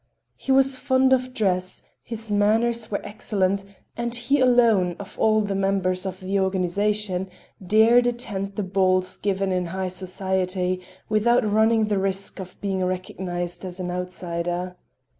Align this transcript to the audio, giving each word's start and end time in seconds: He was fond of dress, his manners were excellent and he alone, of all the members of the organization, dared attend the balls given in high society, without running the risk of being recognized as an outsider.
He 0.35 0.51
was 0.51 0.79
fond 0.79 1.13
of 1.13 1.31
dress, 1.31 1.83
his 2.01 2.31
manners 2.31 2.89
were 2.89 3.05
excellent 3.05 3.63
and 3.95 4.15
he 4.15 4.39
alone, 4.39 4.95
of 4.97 5.15
all 5.19 5.41
the 5.41 5.53
members 5.53 6.07
of 6.07 6.21
the 6.21 6.39
organization, 6.39 7.29
dared 7.63 8.07
attend 8.07 8.55
the 8.55 8.63
balls 8.63 9.15
given 9.17 9.51
in 9.51 9.67
high 9.67 9.89
society, 9.89 10.81
without 11.07 11.47
running 11.47 11.85
the 11.85 11.99
risk 11.99 12.39
of 12.39 12.59
being 12.61 12.83
recognized 12.83 13.63
as 13.63 13.79
an 13.79 13.91
outsider. 13.91 14.75